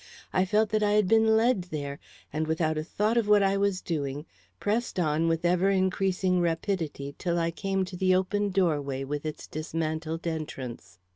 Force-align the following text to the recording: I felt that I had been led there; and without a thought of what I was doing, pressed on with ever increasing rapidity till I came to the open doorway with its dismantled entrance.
I 0.33 0.45
felt 0.45 0.69
that 0.71 0.81
I 0.81 0.93
had 0.93 1.07
been 1.07 1.37
led 1.37 1.65
there; 1.65 1.99
and 2.33 2.47
without 2.47 2.75
a 2.75 2.83
thought 2.83 3.17
of 3.17 3.27
what 3.27 3.43
I 3.43 3.55
was 3.55 3.81
doing, 3.83 4.25
pressed 4.59 4.99
on 4.99 5.27
with 5.27 5.45
ever 5.45 5.69
increasing 5.69 6.39
rapidity 6.39 7.13
till 7.19 7.37
I 7.37 7.51
came 7.51 7.85
to 7.85 7.95
the 7.95 8.15
open 8.15 8.49
doorway 8.49 9.03
with 9.03 9.27
its 9.27 9.45
dismantled 9.45 10.25
entrance. 10.25 10.97